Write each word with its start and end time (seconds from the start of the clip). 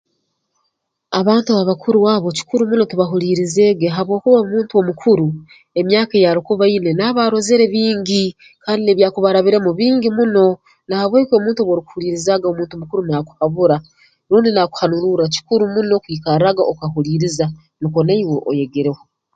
Abantu 1.19 1.51
abakuru 1.61 1.99
abo 2.15 2.29
kikuru 2.37 2.61
muno 2.69 2.83
tubahuliirizege 2.91 3.87
habwokuba 3.95 4.37
omuntu 4.43 4.73
omukuru 4.81 5.25
emyaka 5.79 6.13
eyarukuba 6.17 6.63
aine 6.67 6.91
naaba 6.95 7.21
arozere 7.27 7.65
bingi 7.73 8.23
kandi 8.63 8.79
n'ebyakuba 8.83 9.27
arabiremu 9.29 9.69
bingi 9.79 10.09
muno 10.17 10.45
na 10.87 10.95
habweki 10.99 11.31
omuntu 11.35 11.59
obu 11.61 11.73
okuhulirizaaga 11.75 12.45
omuntu 12.49 12.73
mukuru 12.81 13.01
naakuhabura 13.05 13.77
rundi 14.29 14.49
naakuhanururra 14.51 15.25
kikuru 15.35 15.63
muno 15.75 15.95
kwikarraaga 16.03 16.63
okahuliiriza 16.71 17.45
nukwo 17.79 17.99
naiwe 18.03 18.35
oyegereho 18.49 19.01